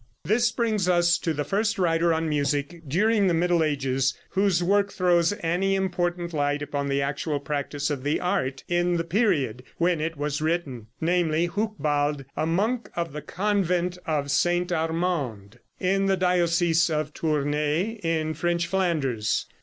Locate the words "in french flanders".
18.01-19.45